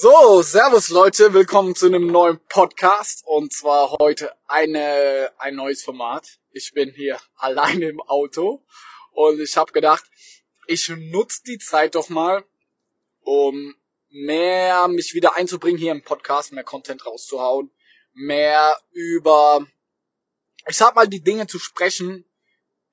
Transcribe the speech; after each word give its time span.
So, 0.00 0.42
Servus 0.42 0.90
Leute, 0.90 1.34
willkommen 1.34 1.74
zu 1.74 1.86
einem 1.86 2.06
neuen 2.06 2.38
Podcast. 2.46 3.24
Und 3.26 3.52
zwar 3.52 3.90
heute 3.98 4.32
eine 4.46 5.32
ein 5.38 5.56
neues 5.56 5.82
Format. 5.82 6.38
Ich 6.52 6.72
bin 6.72 6.92
hier 6.92 7.18
alleine 7.34 7.86
im 7.86 8.00
Auto. 8.02 8.64
Und 9.10 9.40
ich 9.40 9.56
habe 9.56 9.72
gedacht, 9.72 10.04
ich 10.68 10.88
nutze 10.88 11.42
die 11.42 11.58
Zeit 11.58 11.96
doch 11.96 12.10
mal, 12.10 12.44
um 13.22 13.74
mehr 14.08 14.86
mich 14.86 15.14
wieder 15.14 15.34
einzubringen 15.34 15.80
hier 15.80 15.90
im 15.90 16.04
Podcast, 16.04 16.52
mehr 16.52 16.62
Content 16.62 17.04
rauszuhauen, 17.04 17.72
mehr 18.12 18.80
über 18.92 19.66
ich 20.68 20.76
sag 20.76 20.94
mal 20.94 21.08
die 21.08 21.24
Dinge 21.24 21.48
zu 21.48 21.58
sprechen, 21.58 22.24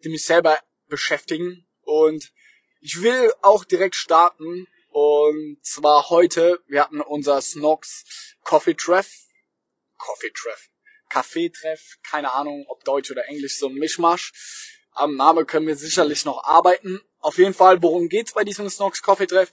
die 0.04 0.10
mich 0.10 0.26
selber 0.26 0.58
beschäftigen. 0.88 1.68
Und 1.84 2.34
ich 2.82 3.04
will 3.04 3.32
auch 3.44 3.64
direkt 3.64 3.94
starten 3.94 4.66
und 4.96 5.58
zwar 5.62 6.10
heute, 6.10 6.64
wir 6.68 6.82
hatten 6.82 7.02
unser 7.02 7.42
Snox 7.42 8.06
Coffee 8.46 8.76
Treff. 8.76 9.28
Coffee 9.98 10.32
Treff. 10.34 10.70
Kaffee 11.10 11.50
Treff. 11.50 11.98
Keine 12.02 12.32
Ahnung, 12.32 12.64
ob 12.70 12.86
Deutsch 12.86 13.12
oder 13.12 13.28
Englisch, 13.28 13.60
so 13.60 13.68
ein 13.68 13.74
Mischmasch. 13.74 14.32
Am 14.92 15.18
Name 15.18 15.44
können 15.44 15.68
wir 15.68 15.76
sicherlich 15.76 16.24
noch 16.24 16.46
arbeiten. 16.46 17.02
Auf 17.20 17.38
jeden 17.40 17.54
Fall, 17.54 17.84
worum 17.84 18.08
geht's 18.08 18.32
bei 18.32 18.46
diesem 18.46 18.70
Snox 18.70 19.02
Coffee 19.02 19.28
Treff? 19.28 19.52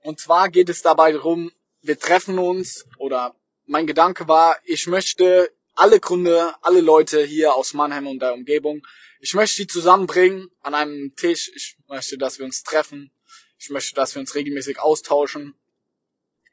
Und 0.00 0.18
zwar 0.18 0.48
geht 0.48 0.68
es 0.70 0.82
dabei 0.82 1.12
darum, 1.12 1.52
wir 1.80 2.00
treffen 2.00 2.36
uns 2.40 2.84
oder 2.96 3.36
mein 3.66 3.86
Gedanke 3.86 4.26
war, 4.26 4.56
ich 4.64 4.88
möchte 4.88 5.52
alle 5.76 6.00
Kunde, 6.00 6.52
alle 6.62 6.80
Leute 6.80 7.22
hier 7.22 7.54
aus 7.54 7.74
Mannheim 7.74 8.08
und 8.08 8.18
der 8.18 8.34
Umgebung, 8.34 8.84
ich 9.20 9.34
möchte 9.34 9.62
die 9.62 9.68
zusammenbringen 9.68 10.50
an 10.62 10.74
einem 10.74 11.14
Tisch. 11.14 11.52
Ich 11.54 11.76
möchte, 11.86 12.18
dass 12.18 12.40
wir 12.40 12.44
uns 12.44 12.64
treffen, 12.64 13.12
ich 13.58 13.70
möchte, 13.70 13.94
dass 13.94 14.14
wir 14.14 14.20
uns 14.20 14.34
regelmäßig 14.34 14.78
austauschen, 14.80 15.54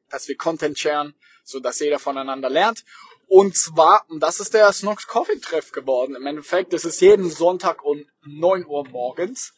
dass 0.09 0.27
wir 0.27 0.37
Content 0.37 0.77
sharen, 0.77 1.15
so 1.43 1.59
dass 1.59 1.79
jeder 1.79 1.99
voneinander 1.99 2.49
lernt. 2.49 2.83
Und 3.27 3.55
zwar, 3.57 4.05
und 4.09 4.19
das 4.19 4.39
ist 4.39 4.53
der 4.53 4.71
Snox 4.71 5.07
Coffee 5.07 5.39
Treff 5.39 5.71
geworden. 5.71 6.15
Im 6.15 6.25
Endeffekt, 6.25 6.73
das 6.73 6.85
ist 6.85 7.01
jeden 7.01 7.29
Sonntag 7.29 7.83
um 7.83 8.05
9 8.23 8.65
Uhr 8.65 8.87
morgens. 8.89 9.53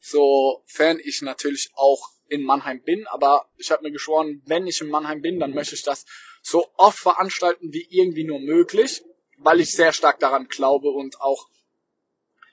Sofern 0.00 0.98
ich 0.98 1.22
natürlich 1.22 1.70
auch 1.74 2.10
in 2.28 2.42
Mannheim 2.42 2.82
bin. 2.82 3.06
Aber 3.08 3.48
ich 3.56 3.70
habe 3.70 3.84
mir 3.84 3.92
geschworen, 3.92 4.42
wenn 4.46 4.66
ich 4.66 4.80
in 4.80 4.88
Mannheim 4.88 5.20
bin, 5.20 5.38
dann 5.38 5.54
möchte 5.54 5.74
ich 5.74 5.82
das 5.82 6.04
so 6.42 6.68
oft 6.76 6.98
veranstalten 6.98 7.72
wie 7.72 7.86
irgendwie 7.90 8.24
nur 8.24 8.40
möglich, 8.40 9.02
weil 9.36 9.60
ich 9.60 9.72
sehr 9.72 9.92
stark 9.92 10.18
daran 10.18 10.48
glaube 10.48 10.88
und 10.88 11.20
auch 11.20 11.48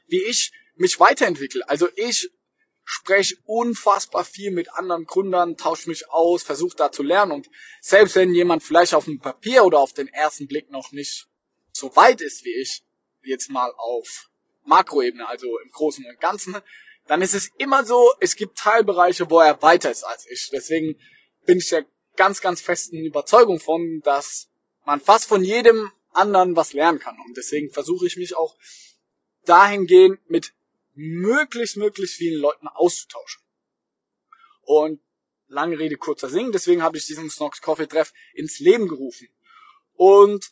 wie 0.07 0.23
ich 0.23 0.51
mich 0.75 0.99
weiterentwickle. 0.99 1.67
Also 1.67 1.89
ich 1.95 2.29
spreche 2.91 3.35
unfassbar 3.45 4.25
viel 4.25 4.49
mit 4.49 4.73
anderen 4.73 5.05
Gründern, 5.05 5.57
tausche 5.57 5.87
mich 5.87 6.09
aus, 6.09 6.41
versuche 6.41 6.75
da 6.75 6.91
zu 6.91 7.03
lernen 7.03 7.31
und 7.31 7.49
selbst 7.81 8.15
wenn 8.15 8.33
jemand 8.33 8.63
vielleicht 8.63 8.95
auf 8.95 9.05
dem 9.05 9.19
Papier 9.19 9.63
oder 9.63 9.77
auf 9.77 9.93
den 9.93 10.07
ersten 10.07 10.47
Blick 10.47 10.71
noch 10.71 10.91
nicht 10.91 11.27
so 11.71 11.95
weit 11.95 12.19
ist 12.19 12.43
wie 12.45 12.59
ich, 12.59 12.81
jetzt 13.21 13.51
mal 13.51 13.71
auf 13.77 14.31
Makroebene, 14.65 15.27
also 15.27 15.59
im 15.59 15.69
Großen 15.69 16.03
und 16.03 16.19
Ganzen, 16.19 16.57
dann 17.05 17.21
ist 17.21 17.35
es 17.35 17.51
immer 17.59 17.85
so, 17.85 18.11
es 18.21 18.35
gibt 18.35 18.57
Teilbereiche, 18.57 19.29
wo 19.29 19.39
er 19.39 19.61
weiter 19.61 19.91
ist 19.91 20.03
als 20.03 20.25
ich. 20.27 20.49
Deswegen 20.51 20.99
bin 21.45 21.59
ich 21.59 21.69
der 21.69 21.85
ganz, 22.15 22.41
ganz 22.41 22.59
festen 22.59 23.05
Überzeugung 23.05 23.59
von, 23.59 24.01
dass 24.03 24.49
man 24.83 24.99
fast 24.99 25.25
von 25.25 25.43
jedem 25.43 25.91
anderen 26.11 26.55
was 26.55 26.73
lernen 26.73 26.97
kann. 26.97 27.17
Und 27.23 27.37
deswegen 27.37 27.69
versuche 27.69 28.07
ich 28.07 28.17
mich 28.17 28.35
auch 28.35 28.57
dahingehend 29.45 30.27
mit 30.27 30.53
möglichst, 30.99 31.77
möglichst 31.77 32.15
vielen 32.15 32.41
Leuten 32.41 32.67
auszutauschen. 32.67 33.41
Und 34.61 35.01
lange 35.47 35.79
Rede, 35.79 35.95
kurzer 35.95 36.29
Sinn, 36.29 36.51
deswegen 36.51 36.83
habe 36.83 36.97
ich 36.97 37.05
diesen 37.05 37.29
Snox 37.29 37.61
Coffee 37.61 37.87
Treff 37.87 38.13
ins 38.33 38.59
Leben 38.59 38.87
gerufen. 38.87 39.29
Und 39.93 40.51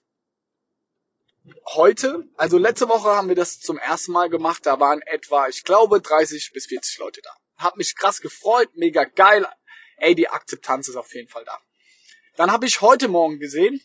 heute, 1.75 2.28
also 2.36 2.57
letzte 2.57 2.88
Woche 2.88 3.09
haben 3.09 3.28
wir 3.28 3.36
das 3.36 3.59
zum 3.59 3.78
ersten 3.78 4.13
Mal 4.13 4.30
gemacht, 4.30 4.66
da 4.66 4.80
waren 4.80 5.02
etwa, 5.02 5.47
ich 5.47 5.63
glaube, 5.63 6.02
30 6.02 6.52
bis 6.53 6.68
40 6.68 6.97
Leute 7.00 7.22
da. 7.22 7.31
Hab 7.57 7.75
mich 7.75 7.96
krass 7.96 8.22
gefreut, 8.22 8.69
mega 8.75 9.03
geil. 9.03 9.46
Ey, 9.97 10.16
die 10.16 10.30
Akzeptanz 10.30 10.88
ist 10.88 10.96
auf 10.96 11.13
jeden 11.13 11.28
Fall 11.28 11.44
da. 11.44 11.59
Dann 12.36 12.52
habe 12.52 12.68
ich 12.68 12.81
heute 12.81 13.07
Morgen 13.07 13.40
gesehen, 13.40 13.81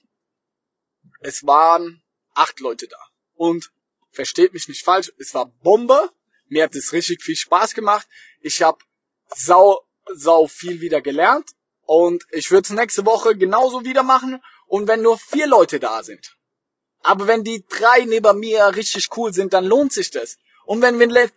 es 1.21 1.45
waren 1.45 2.03
acht 2.35 2.61
Leute 2.61 2.87
da. 2.87 2.99
Und 3.35 3.73
versteht 4.11 4.53
mich 4.53 4.69
nicht 4.69 4.85
falsch, 4.85 5.13
es 5.19 5.35
war 5.35 5.47
Bombe. 5.47 6.13
Mir 6.53 6.65
hat 6.65 6.75
es 6.75 6.93
richtig 6.93 7.23
viel 7.23 7.35
Spaß 7.35 7.73
gemacht. 7.73 8.07
Ich 8.41 8.63
habe 8.63 8.79
sau, 9.35 9.81
sau 10.13 10.47
viel 10.47 10.83
wieder 10.83 11.01
gelernt. 11.01 11.49
Und 11.87 12.25
ich 12.31 12.51
würde 12.51 12.67
es 12.67 12.71
nächste 12.71 13.07
Woche 13.07 13.37
genauso 13.37 13.87
wieder 13.87 14.03
machen. 14.03 14.43
Und 14.67 14.87
wenn 14.87 15.01
nur 15.01 15.19
vier 15.19 15.47
Leute 15.47 15.81
da 15.81 16.03
sind. 16.03 16.37
Aber 17.01 17.27
wenn 17.27 17.43
die 17.43 17.65
drei 17.67 18.05
neben 18.05 18.39
mir 18.39 18.77
richtig 18.77 19.09
cool 19.17 19.33
sind, 19.33 19.55
dann 19.55 19.65
lohnt 19.65 19.95
sich 19.95 20.11
das. 20.11 20.37
Und 20.67 20.83
wenn 20.83 21.01
wir 21.01 21.31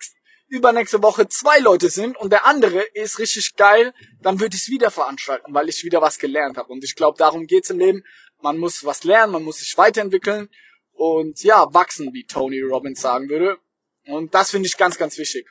übernächste 0.47 1.01
Woche 1.01 1.29
zwei 1.29 1.59
Leute 1.59 1.89
sind 1.89 2.17
und 2.17 2.31
der 2.31 2.45
andere 2.45 2.81
ist 2.81 3.17
richtig 3.17 3.55
geil, 3.55 3.93
dann 4.21 4.41
würde 4.41 4.57
ich 4.57 4.63
es 4.63 4.69
wieder 4.69 4.91
veranstalten, 4.91 5.53
weil 5.53 5.69
ich 5.69 5.83
wieder 5.85 6.01
was 6.01 6.19
gelernt 6.19 6.57
habe. 6.57 6.73
Und 6.73 6.83
ich 6.83 6.95
glaube, 6.95 7.17
darum 7.17 7.47
geht's 7.47 7.69
im 7.69 7.79
Leben. 7.79 8.03
Man 8.41 8.57
muss 8.57 8.83
was 8.83 9.05
lernen, 9.05 9.31
man 9.31 9.43
muss 9.43 9.59
sich 9.59 9.77
weiterentwickeln 9.77 10.49
und 10.91 11.41
ja, 11.43 11.73
wachsen, 11.73 12.13
wie 12.13 12.25
Tony 12.25 12.61
Robbins 12.61 13.01
sagen 13.01 13.29
würde. 13.29 13.57
Und 14.07 14.33
das 14.33 14.51
finde 14.51 14.67
ich 14.67 14.77
ganz, 14.77 14.97
ganz 14.97 15.17
wichtig. 15.17 15.47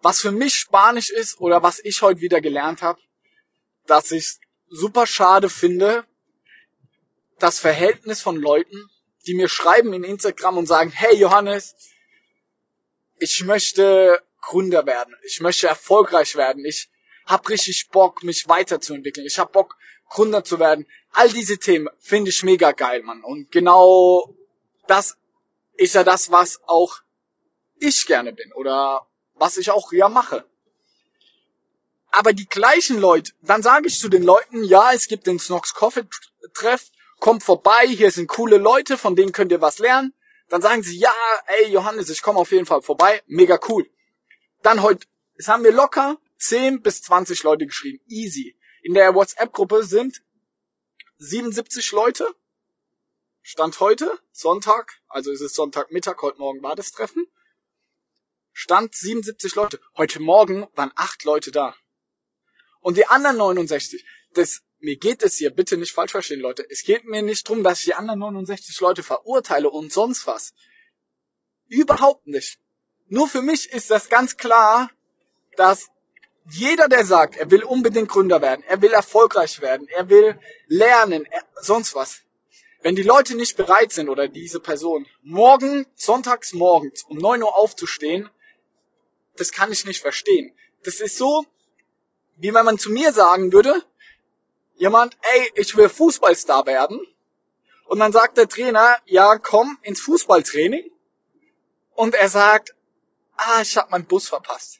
Was 0.00 0.20
für 0.20 0.32
mich 0.32 0.54
Spanisch 0.54 1.10
ist 1.10 1.40
oder 1.40 1.62
was 1.62 1.80
ich 1.80 2.02
heute 2.02 2.20
wieder 2.20 2.40
gelernt 2.40 2.82
habe, 2.82 3.00
dass 3.86 4.12
ich 4.12 4.38
super 4.68 5.06
schade 5.06 5.48
finde, 5.48 6.06
das 7.38 7.58
Verhältnis 7.58 8.20
von 8.20 8.36
Leuten, 8.36 8.88
die 9.26 9.34
mir 9.34 9.48
schreiben 9.48 9.92
in 9.92 10.04
Instagram 10.04 10.58
und 10.58 10.66
sagen, 10.66 10.90
hey 10.90 11.16
Johannes, 11.16 11.74
ich 13.18 13.44
möchte 13.44 14.22
Gründer 14.40 14.86
werden, 14.86 15.14
ich 15.24 15.40
möchte 15.40 15.66
erfolgreich 15.66 16.36
werden, 16.36 16.64
ich 16.64 16.88
hab 17.26 17.48
richtig 17.48 17.88
Bock, 17.90 18.22
mich 18.22 18.48
weiterzuentwickeln, 18.48 19.26
ich 19.26 19.38
hab 19.38 19.52
Bock, 19.52 19.76
Gründer 20.08 20.42
zu 20.44 20.58
werden. 20.58 20.86
All 21.12 21.28
diese 21.28 21.58
Themen 21.58 21.88
finde 21.98 22.30
ich 22.30 22.42
mega 22.42 22.72
geil, 22.72 23.02
Mann. 23.02 23.22
Und 23.22 23.50
genau 23.50 24.34
das 24.86 25.18
ist 25.78 25.94
ja 25.94 26.04
das, 26.04 26.30
was 26.30 26.60
auch 26.66 27.00
ich 27.76 28.06
gerne 28.06 28.32
bin 28.32 28.52
oder 28.52 29.06
was 29.34 29.56
ich 29.56 29.70
auch 29.70 29.92
ja 29.92 30.08
mache. 30.08 30.44
Aber 32.10 32.32
die 32.32 32.48
gleichen 32.48 32.98
Leute, 32.98 33.32
dann 33.42 33.62
sage 33.62 33.86
ich 33.86 33.98
zu 33.98 34.08
den 34.08 34.24
Leuten, 34.24 34.64
ja, 34.64 34.92
es 34.92 35.06
gibt 35.06 35.26
den 35.26 35.38
Snox 35.38 35.74
Coffee 35.74 36.06
Treff, 36.52 36.90
kommt 37.20 37.42
vorbei, 37.42 37.86
hier 37.86 38.10
sind 38.10 38.28
coole 38.28 38.58
Leute, 38.58 38.98
von 38.98 39.14
denen 39.14 39.32
könnt 39.32 39.52
ihr 39.52 39.60
was 39.60 39.78
lernen. 39.78 40.14
Dann 40.48 40.62
sagen 40.62 40.82
sie, 40.82 40.98
ja, 40.98 41.12
ey 41.46 41.70
Johannes, 41.70 42.10
ich 42.10 42.22
komme 42.22 42.40
auf 42.40 42.50
jeden 42.50 42.66
Fall 42.66 42.82
vorbei, 42.82 43.22
mega 43.26 43.60
cool. 43.68 43.88
Dann 44.62 44.82
heute, 44.82 45.06
es 45.36 45.46
haben 45.46 45.62
wir 45.62 45.72
locker 45.72 46.18
10 46.38 46.82
bis 46.82 47.02
20 47.02 47.42
Leute 47.44 47.66
geschrieben, 47.66 48.00
easy. 48.08 48.58
In 48.82 48.94
der 48.94 49.14
WhatsApp-Gruppe 49.14 49.84
sind 49.84 50.22
77 51.18 51.92
Leute, 51.92 52.26
Stand 53.50 53.80
heute, 53.80 54.20
Sonntag, 54.30 55.00
also 55.08 55.32
es 55.32 55.40
ist 55.40 55.54
Sonntagmittag, 55.54 56.20
heute 56.20 56.38
Morgen 56.38 56.62
war 56.62 56.76
das 56.76 56.92
Treffen. 56.92 57.26
Stand 58.52 58.94
77 58.94 59.54
Leute. 59.54 59.80
Heute 59.96 60.20
Morgen 60.20 60.66
waren 60.74 60.92
8 60.94 61.24
Leute 61.24 61.50
da. 61.50 61.74
Und 62.80 62.98
die 62.98 63.06
anderen 63.06 63.38
69, 63.38 64.04
das, 64.34 64.60
mir 64.80 64.98
geht 64.98 65.22
es 65.22 65.36
hier, 65.36 65.48
bitte 65.48 65.78
nicht 65.78 65.92
falsch 65.92 66.10
verstehen, 66.10 66.40
Leute. 66.40 66.66
Es 66.68 66.82
geht 66.82 67.06
mir 67.06 67.22
nicht 67.22 67.48
drum, 67.48 67.64
dass 67.64 67.78
ich 67.78 67.86
die 67.86 67.94
anderen 67.94 68.18
69 68.18 68.78
Leute 68.80 69.02
verurteile 69.02 69.70
und 69.70 69.90
sonst 69.90 70.26
was. 70.26 70.52
Überhaupt 71.68 72.26
nicht. 72.26 72.58
Nur 73.06 73.28
für 73.28 73.40
mich 73.40 73.72
ist 73.72 73.90
das 73.90 74.10
ganz 74.10 74.36
klar, 74.36 74.90
dass 75.56 75.88
jeder, 76.50 76.86
der 76.86 77.06
sagt, 77.06 77.38
er 77.38 77.50
will 77.50 77.64
unbedingt 77.64 78.10
Gründer 78.10 78.42
werden, 78.42 78.62
er 78.68 78.82
will 78.82 78.92
erfolgreich 78.92 79.62
werden, 79.62 79.88
er 79.88 80.10
will 80.10 80.38
lernen, 80.66 81.24
er, 81.24 81.46
sonst 81.62 81.94
was, 81.94 82.24
wenn 82.80 82.94
die 82.94 83.02
Leute 83.02 83.34
nicht 83.36 83.56
bereit 83.56 83.92
sind 83.92 84.08
oder 84.08 84.28
diese 84.28 84.60
Person, 84.60 85.06
morgen, 85.22 85.86
sonntags 85.94 86.52
morgens 86.52 87.02
um 87.04 87.18
neun 87.18 87.42
Uhr 87.42 87.56
aufzustehen, 87.56 88.30
das 89.36 89.52
kann 89.52 89.72
ich 89.72 89.84
nicht 89.84 90.00
verstehen. 90.00 90.54
Das 90.84 91.00
ist 91.00 91.16
so, 91.16 91.44
wie 92.36 92.54
wenn 92.54 92.64
man 92.64 92.78
zu 92.78 92.90
mir 92.90 93.12
sagen 93.12 93.52
würde, 93.52 93.82
jemand, 94.76 95.16
ey, 95.34 95.52
ich 95.56 95.76
will 95.76 95.88
Fußballstar 95.88 96.66
werden. 96.66 97.00
Und 97.86 97.98
dann 97.98 98.12
sagt 98.12 98.36
der 98.36 98.48
Trainer, 98.48 98.98
ja, 99.06 99.38
komm 99.38 99.78
ins 99.82 100.00
Fußballtraining. 100.00 100.90
Und 101.94 102.14
er 102.14 102.28
sagt, 102.28 102.74
ah, 103.36 103.60
ich 103.62 103.76
hab 103.76 103.90
meinen 103.90 104.04
Bus 104.04 104.28
verpasst. 104.28 104.78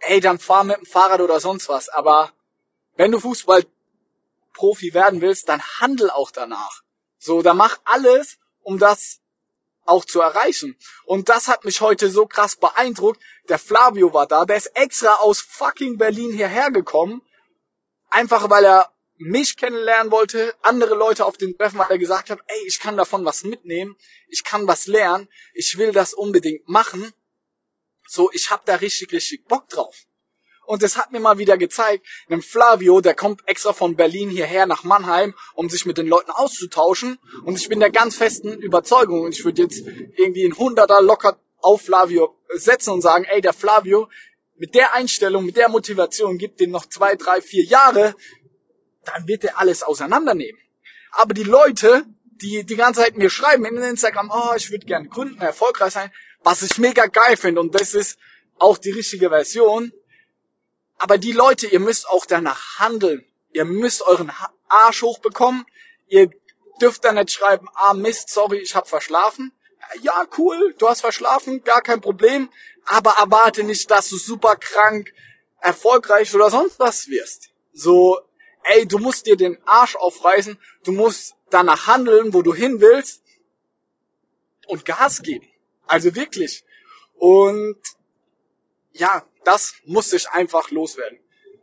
Ey, 0.00 0.20
dann 0.20 0.38
fahr 0.38 0.62
mit 0.62 0.76
dem 0.76 0.86
Fahrrad 0.86 1.20
oder 1.20 1.40
sonst 1.40 1.68
was. 1.68 1.88
Aber 1.88 2.32
wenn 2.94 3.10
du 3.10 3.18
Fußballprofi 3.18 4.94
werden 4.94 5.20
willst, 5.20 5.48
dann 5.48 5.62
handel 5.80 6.10
auch 6.10 6.30
danach. 6.30 6.82
So, 7.26 7.42
dann 7.42 7.56
mach 7.56 7.80
alles, 7.82 8.38
um 8.62 8.78
das 8.78 9.18
auch 9.84 10.04
zu 10.04 10.20
erreichen. 10.20 10.76
Und 11.06 11.28
das 11.28 11.48
hat 11.48 11.64
mich 11.64 11.80
heute 11.80 12.08
so 12.08 12.26
krass 12.26 12.54
beeindruckt. 12.54 13.20
Der 13.48 13.58
Flavio 13.58 14.14
war 14.14 14.28
da, 14.28 14.44
der 14.44 14.56
ist 14.56 14.70
extra 14.76 15.14
aus 15.14 15.40
fucking 15.40 15.98
Berlin 15.98 16.32
hierher 16.32 16.70
gekommen. 16.70 17.22
Einfach 18.10 18.48
weil 18.48 18.64
er 18.64 18.92
mich 19.16 19.56
kennenlernen 19.56 20.12
wollte, 20.12 20.54
andere 20.62 20.94
Leute 20.94 21.24
auf 21.24 21.36
den 21.36 21.58
Treffen, 21.58 21.78
weil 21.80 21.90
er 21.90 21.98
gesagt 21.98 22.30
hat, 22.30 22.38
ey, 22.46 22.66
ich 22.68 22.78
kann 22.78 22.96
davon 22.96 23.24
was 23.24 23.42
mitnehmen, 23.42 23.96
ich 24.28 24.44
kann 24.44 24.68
was 24.68 24.86
lernen, 24.86 25.28
ich 25.52 25.78
will 25.78 25.90
das 25.90 26.14
unbedingt 26.14 26.68
machen. 26.68 27.12
So, 28.06 28.30
ich 28.32 28.52
hab 28.52 28.64
da 28.66 28.76
richtig, 28.76 29.10
richtig 29.12 29.46
Bock 29.46 29.68
drauf. 29.68 30.04
Und 30.66 30.82
es 30.82 30.96
hat 30.96 31.12
mir 31.12 31.20
mal 31.20 31.38
wieder 31.38 31.56
gezeigt, 31.56 32.04
einem 32.28 32.42
Flavio, 32.42 33.00
der 33.00 33.14
kommt 33.14 33.46
extra 33.46 33.72
von 33.72 33.96
Berlin 33.96 34.28
hierher 34.30 34.66
nach 34.66 34.84
Mannheim, 34.84 35.34
um 35.54 35.70
sich 35.70 35.86
mit 35.86 35.96
den 35.96 36.08
Leuten 36.08 36.30
auszutauschen. 36.30 37.18
Und 37.44 37.58
ich 37.58 37.68
bin 37.68 37.80
der 37.80 37.90
ganz 37.90 38.16
festen 38.16 38.52
Überzeugung, 38.58 39.22
und 39.22 39.34
ich 39.34 39.44
würde 39.44 39.62
jetzt 39.62 39.86
irgendwie 40.16 40.44
ein 40.44 40.58
Hunderter 40.58 41.00
locker 41.00 41.38
auf 41.60 41.82
Flavio 41.82 42.36
setzen 42.54 42.90
und 42.90 43.00
sagen, 43.00 43.24
ey, 43.24 43.40
der 43.40 43.52
Flavio, 43.52 44.08
mit 44.56 44.74
der 44.74 44.94
Einstellung, 44.94 45.44
mit 45.44 45.56
der 45.56 45.68
Motivation 45.68 46.38
gibt 46.38 46.60
den 46.60 46.70
noch 46.70 46.86
zwei, 46.86 47.14
drei, 47.14 47.40
vier 47.40 47.64
Jahre, 47.64 48.14
dann 49.04 49.28
wird 49.28 49.44
er 49.44 49.58
alles 49.58 49.82
auseinandernehmen. 49.82 50.60
Aber 51.12 51.34
die 51.34 51.44
Leute, 51.44 52.04
die 52.24 52.64
die 52.64 52.76
ganze 52.76 53.02
Zeit 53.02 53.16
mir 53.16 53.30
schreiben 53.30 53.64
in 53.64 53.76
Instagram, 53.76 54.30
oh, 54.32 54.54
ich 54.56 54.70
würde 54.70 54.86
gerne 54.86 55.08
gründen, 55.08 55.40
erfolgreich 55.40 55.92
sein, 55.92 56.10
was 56.42 56.62
ich 56.62 56.78
mega 56.78 57.06
geil 57.06 57.36
finde 57.36 57.60
und 57.60 57.74
das 57.74 57.94
ist 57.94 58.18
auch 58.58 58.78
die 58.78 58.90
richtige 58.90 59.28
Version, 59.28 59.92
aber 60.98 61.18
die 61.18 61.32
Leute, 61.32 61.66
ihr 61.66 61.80
müsst 61.80 62.08
auch 62.08 62.26
danach 62.26 62.78
handeln. 62.78 63.24
Ihr 63.52 63.64
müsst 63.64 64.02
euren 64.02 64.32
Arsch 64.68 65.02
hochbekommen. 65.02 65.66
Ihr 66.08 66.30
dürft 66.80 67.04
dann 67.04 67.16
nicht 67.16 67.30
schreiben, 67.30 67.68
ah 67.74 67.94
Mist, 67.94 68.30
sorry, 68.30 68.58
ich 68.58 68.74
hab 68.74 68.88
verschlafen. 68.88 69.52
Ja, 70.02 70.26
cool, 70.36 70.74
du 70.78 70.88
hast 70.88 71.00
verschlafen, 71.00 71.62
gar 71.62 71.80
kein 71.80 72.00
Problem. 72.00 72.50
Aber 72.86 73.14
erwarte 73.18 73.62
nicht, 73.62 73.90
dass 73.90 74.08
du 74.08 74.16
super 74.16 74.56
krank, 74.56 75.12
erfolgreich 75.60 76.34
oder 76.34 76.50
sonst 76.50 76.78
was 76.78 77.08
wirst. 77.08 77.50
So, 77.72 78.20
ey, 78.64 78.86
du 78.86 78.98
musst 78.98 79.26
dir 79.26 79.36
den 79.36 79.58
Arsch 79.66 79.96
aufreißen. 79.96 80.58
Du 80.84 80.92
musst 80.92 81.34
danach 81.50 81.86
handeln, 81.86 82.32
wo 82.32 82.42
du 82.42 82.54
hin 82.54 82.80
willst. 82.80 83.22
Und 84.66 84.84
Gas 84.84 85.22
geben. 85.22 85.48
Also 85.86 86.14
wirklich. 86.14 86.64
Und 87.14 87.78
ja, 88.98 89.28
das 89.44 89.74
muss 89.84 90.12
ich 90.12 90.28
einfach 90.30 90.70
loswerden. 90.70 91.18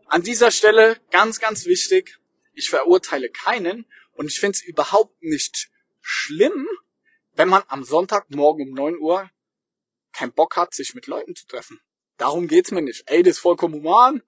An 0.08 0.24
dieser 0.24 0.52
Stelle 0.52 1.00
ganz, 1.12 1.40
ganz 1.40 1.66
wichtig, 1.66 2.20
ich 2.54 2.70
verurteile 2.70 3.30
keinen 3.30 3.86
und 4.14 4.28
ich 4.28 4.40
finde 4.40 4.58
es 4.58 4.64
überhaupt 4.64 5.22
nicht 5.22 5.70
schlimm, 6.02 6.68
wenn 7.36 7.50
man 7.50 7.64
am 7.68 7.84
Sonntagmorgen 7.84 8.70
um 8.70 8.74
9 8.74 8.98
Uhr 9.00 9.30
keinen 10.12 10.34
Bock 10.34 10.56
hat, 10.56 10.74
sich 10.74 10.94
mit 10.94 11.08
Leuten 11.08 11.36
zu 11.36 11.48
treffen. 11.48 11.80
Darum 12.18 12.48
geht's 12.48 12.72
mir 12.72 12.84
nicht. 12.84 13.04
Ey, 13.08 13.24
das 13.24 13.38
ist 13.38 13.40
vollkommen 13.40 13.74
human. 13.76 14.22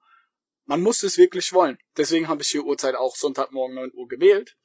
Man 0.65 0.81
muss 0.81 1.03
es 1.03 1.17
wirklich 1.17 1.53
wollen. 1.53 1.77
Deswegen 1.95 2.27
habe 2.27 2.41
ich 2.41 2.49
die 2.49 2.59
Uhrzeit 2.59 2.95
auch 2.95 3.15
Sonntagmorgen 3.15 3.75
9 3.75 3.91
Uhr 3.93 4.07
gewählt. 4.07 4.57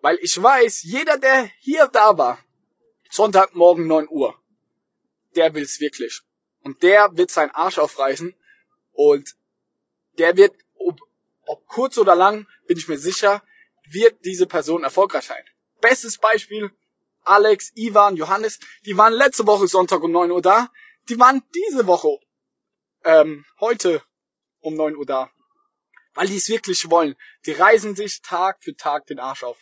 Weil 0.00 0.18
ich 0.22 0.42
weiß, 0.42 0.82
jeder, 0.84 1.18
der 1.18 1.50
hier 1.60 1.86
da 1.88 2.16
war, 2.16 2.42
Sonntagmorgen 3.10 3.86
9 3.86 4.08
Uhr, 4.08 4.42
der 5.36 5.54
will's 5.54 5.78
wirklich. 5.80 6.22
Und 6.62 6.82
der 6.82 7.16
wird 7.16 7.30
seinen 7.30 7.50
Arsch 7.50 7.78
aufreißen 7.78 8.34
und 8.92 9.36
der 10.18 10.36
wird, 10.36 10.54
ob, 10.74 11.00
ob 11.46 11.66
kurz 11.66 11.98
oder 11.98 12.14
lang, 12.14 12.46
bin 12.66 12.78
ich 12.78 12.88
mir 12.88 12.98
sicher, 12.98 13.42
wird 13.90 14.24
diese 14.24 14.46
Person 14.46 14.84
erfolgreich 14.84 15.24
sein. 15.24 15.44
Bestes 15.80 16.18
Beispiel, 16.18 16.70
Alex, 17.24 17.72
Ivan, 17.74 18.16
Johannes, 18.16 18.60
die 18.84 18.96
waren 18.96 19.12
letzte 19.12 19.46
Woche 19.46 19.66
Sonntag 19.66 20.02
um 20.02 20.12
9 20.12 20.30
Uhr 20.30 20.42
da, 20.42 20.70
die 21.08 21.18
waren 21.18 21.42
diese 21.54 21.86
Woche, 21.86 22.18
ähm, 23.04 23.44
heute 23.58 24.02
um 24.60 24.74
9 24.74 24.96
Uhr 24.96 25.06
da. 25.06 25.30
Weil 26.14 26.28
die 26.28 26.36
es 26.36 26.48
wirklich 26.48 26.90
wollen. 26.90 27.16
Die 27.46 27.52
reisen 27.52 27.96
sich 27.96 28.20
Tag 28.20 28.62
für 28.62 28.76
Tag 28.76 29.06
den 29.06 29.18
Arsch 29.18 29.44
auf. 29.44 29.58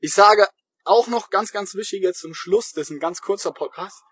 Ich 0.00 0.12
sage 0.12 0.48
auch 0.84 1.06
noch 1.06 1.30
ganz, 1.30 1.52
ganz 1.52 1.74
wichtig 1.74 2.02
jetzt 2.02 2.20
zum 2.20 2.34
Schluss, 2.34 2.72
das 2.72 2.88
ist 2.88 2.90
ein 2.90 3.00
ganz 3.00 3.22
kurzer 3.22 3.52
Podcast. 3.52 4.02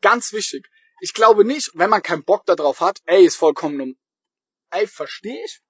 Ganz 0.00 0.32
wichtig 0.32 0.70
ich 1.00 1.14
glaube 1.14 1.44
nicht, 1.44 1.70
wenn 1.74 1.90
man 1.90 2.02
keinen 2.02 2.24
Bock 2.24 2.44
darauf 2.46 2.80
hat, 2.80 3.00
ey, 3.04 3.24
ist 3.24 3.36
vollkommen 3.36 3.80
um, 3.80 3.98
ey, 4.70 4.86
verstehe 4.86 5.44
ich. 5.44 5.60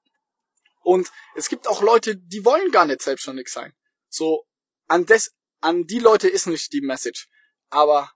Und 0.82 1.10
es 1.34 1.48
gibt 1.48 1.69
auch 1.69 1.82
Leute, 1.82 2.16
die 2.16 2.44
wollen 2.44 2.70
gar 2.70 2.86
nicht 2.86 3.02
selbstständig 3.02 3.48
sein. 3.48 3.75
So, 4.08 4.46
an 4.86 5.04
des, 5.06 5.34
an 5.60 5.84
die 5.86 5.98
Leute 5.98 6.28
ist 6.28 6.46
nicht 6.46 6.72
die 6.72 6.80
Message. 6.80 7.28
Aber 7.69 8.12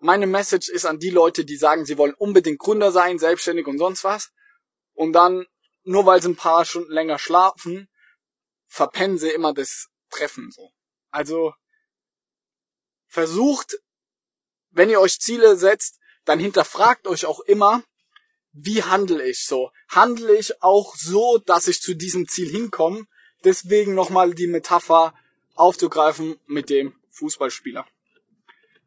meine 0.00 0.26
Message 0.26 0.68
ist 0.68 0.86
an 0.86 0.98
die 0.98 1.10
Leute, 1.10 1.44
die 1.44 1.56
sagen, 1.56 1.84
sie 1.84 1.98
wollen 1.98 2.14
unbedingt 2.14 2.58
Gründer 2.58 2.90
sein, 2.90 3.18
selbstständig 3.18 3.66
und 3.66 3.78
sonst 3.78 4.04
was. 4.04 4.32
Und 4.92 5.12
dann, 5.12 5.46
nur 5.84 6.04
weil 6.06 6.20
sie 6.20 6.30
ein 6.30 6.36
paar 6.36 6.64
Stunden 6.64 6.92
länger 6.92 7.18
schlafen, 7.18 7.88
verpennen 8.66 9.18
sie 9.18 9.30
immer 9.30 9.54
das 9.54 9.88
Treffen, 10.10 10.50
so. 10.50 10.72
Also, 11.10 11.54
versucht, 13.06 13.76
wenn 14.70 14.90
ihr 14.90 15.00
euch 15.00 15.20
Ziele 15.20 15.56
setzt, 15.56 16.00
dann 16.24 16.38
hinterfragt 16.38 17.06
euch 17.06 17.26
auch 17.26 17.40
immer, 17.40 17.82
wie 18.52 18.82
handle 18.82 19.26
ich 19.28 19.44
so? 19.44 19.70
Handle 19.88 20.34
ich 20.36 20.62
auch 20.62 20.94
so, 20.96 21.38
dass 21.38 21.68
ich 21.68 21.80
zu 21.80 21.94
diesem 21.94 22.28
Ziel 22.28 22.48
hinkomme? 22.48 23.06
Deswegen 23.42 23.94
nochmal 23.94 24.32
die 24.32 24.46
Metapher 24.46 25.12
aufzugreifen 25.54 26.38
mit 26.46 26.70
dem 26.70 26.94
Fußballspieler. 27.10 27.86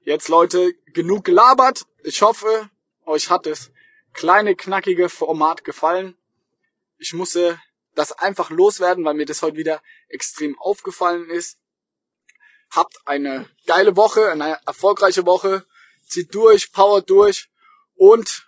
Jetzt 0.04 0.30
Leute, 0.30 0.74
genug 0.94 1.26
gelabert. 1.26 1.86
Ich 2.04 2.22
hoffe, 2.22 2.70
euch 3.06 3.30
hat 3.30 3.46
das 3.46 3.72
kleine, 4.14 4.56
knackige 4.56 5.10
Format 5.10 5.64
gefallen. 5.66 6.18
Ich 6.98 7.14
musste 7.14 7.62
das 7.94 8.14
einfach 8.14 8.50
loswerden, 8.50 9.04
weil 9.04 9.16
mir 9.16 9.26
das 9.26 9.42
heute 9.42 9.58
wieder 9.58 9.82
extrem 10.08 10.58
aufgefallen 10.60 11.30
ist. 11.30 11.58
Habt 12.72 12.96
eine 13.06 13.50
geile 13.66 13.96
Woche, 13.96 14.32
eine 14.32 14.60
erfolgreiche 14.66 15.26
Woche 15.26 15.67
zieht 16.08 16.34
durch, 16.34 16.72
power 16.72 17.02
durch 17.02 17.50
und 17.96 18.48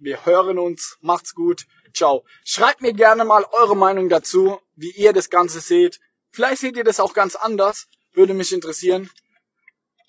wir 0.00 0.26
hören 0.26 0.58
uns. 0.58 0.98
Macht's 1.00 1.34
gut. 1.34 1.66
Ciao. 1.94 2.24
Schreibt 2.44 2.82
mir 2.82 2.92
gerne 2.92 3.24
mal 3.24 3.44
eure 3.52 3.76
Meinung 3.76 4.08
dazu, 4.08 4.60
wie 4.74 4.90
ihr 4.90 5.12
das 5.12 5.30
Ganze 5.30 5.60
seht. 5.60 6.00
Vielleicht 6.30 6.60
seht 6.60 6.76
ihr 6.76 6.84
das 6.84 7.00
auch 7.00 7.14
ganz 7.14 7.36
anders. 7.36 7.86
Würde 8.12 8.34
mich 8.34 8.52
interessieren. 8.52 9.10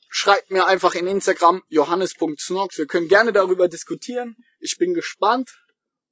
Schreibt 0.09 0.49
mir 0.49 0.65
einfach 0.65 0.95
in 0.95 1.07
Instagram 1.07 1.63
johannes.snox. 1.69 2.77
Wir 2.77 2.87
können 2.87 3.07
gerne 3.07 3.31
darüber 3.31 3.67
diskutieren. 3.67 4.35
Ich 4.59 4.77
bin 4.77 4.93
gespannt. 4.93 5.57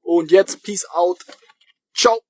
Und 0.01 0.31
jetzt 0.31 0.63
Peace 0.63 0.85
out. 0.85 1.25
Ciao. 1.95 2.21